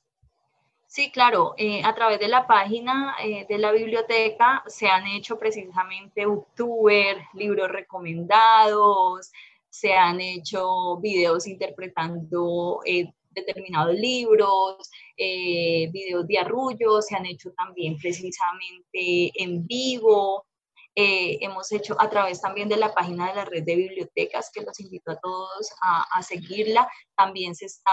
[0.88, 5.38] Sí, claro, eh, a través de la página eh, de la biblioteca se han hecho
[5.38, 9.32] precisamente booktuber, libros recomendados,
[9.69, 17.52] se han hecho videos interpretando eh, determinados libros, eh, videos de arrullo, se han hecho
[17.58, 20.46] también precisamente en vivo.
[20.94, 24.62] Eh, hemos hecho a través también de la página de la red de bibliotecas, que
[24.62, 26.90] los invito a todos a, seguirla.
[27.16, 27.92] También se está,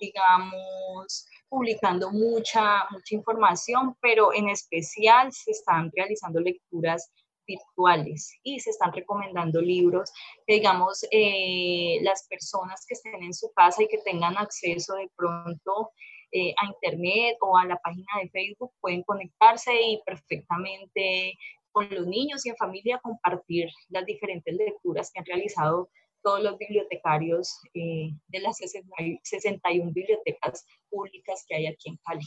[0.00, 7.12] digamos, publicando mucha, mucha información, pero en especial se están realizando lecturas
[7.46, 10.12] virtuales y se están recomendando libros
[10.46, 15.10] que, digamos, eh, las personas que estén en su casa y que tengan acceso de
[15.16, 15.90] pronto
[16.32, 21.34] eh, a Internet o a la página de Facebook pueden conectarse y perfectamente
[21.72, 25.90] con los niños y en familia compartir las diferentes lecturas que han realizado
[26.22, 32.26] todos los bibliotecarios eh, de las 61 bibliotecas públicas que hay aquí en Cali.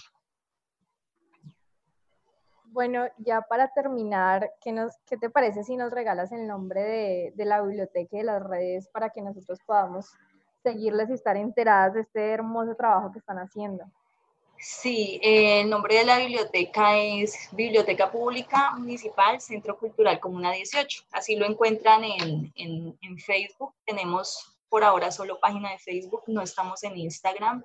[2.75, 7.45] Bueno, ya para terminar, ¿qué, nos, ¿qué te parece si nos regalas el nombre de,
[7.45, 10.07] la biblioteca y de las redes para que nosotros podamos
[10.61, 13.85] seguirles y estar enteradas de este hermoso trabajo que están haciendo?
[14.57, 21.05] Sí, eh, el nombre de la biblioteca es Biblioteca Pública Municipal Centro Cultural Comuna 18.
[21.13, 23.73] Así lo encuentran en, en, en Facebook.
[23.85, 27.63] Tenemos por ahora solo página de Facebook, no estamos en Instagram.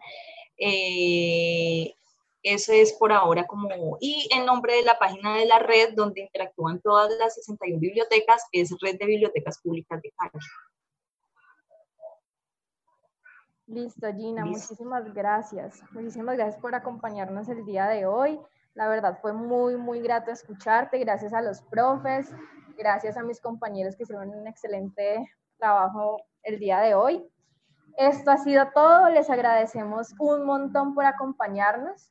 [0.57, 1.97] Eh,
[2.43, 3.69] eso es por ahora como,
[4.01, 8.47] y el nombre de la página de la red donde interactúan todas las 61 bibliotecas
[8.53, 10.45] es Red de Bibliotecas Públicas de Cali.
[13.67, 15.81] Listo, Gina, muchísimas gracias.
[15.93, 18.41] Muchísimas gracias por acompañarnos el día de hoy.
[18.75, 20.99] La verdad fue muy, muy grato escucharte.
[20.99, 22.33] Gracias a los profes,
[22.77, 27.25] gracias a mis compañeros que hicieron un excelente trabajo el día de hoy.
[27.97, 29.09] Esto ha sido todo.
[29.11, 32.11] Les agradecemos un montón por acompañarnos.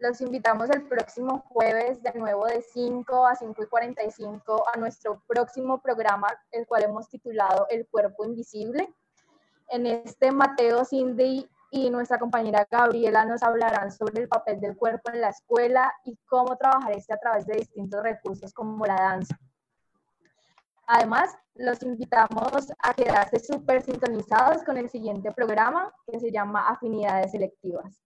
[0.00, 5.22] Los invitamos el próximo jueves de nuevo de 5 a 5 y 45 a nuestro
[5.26, 8.94] próximo programa, el cual hemos titulado El cuerpo invisible.
[9.68, 15.10] En este Mateo, Cindy y nuestra compañera Gabriela nos hablarán sobre el papel del cuerpo
[15.12, 19.38] en la escuela y cómo trabajar este a través de distintos recursos como la danza.
[20.86, 27.32] Además, los invitamos a quedarse súper sintonizados con el siguiente programa que se llama Afinidades
[27.32, 28.00] Selectivas.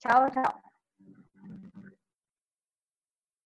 [0.00, 0.69] 瞧瞧。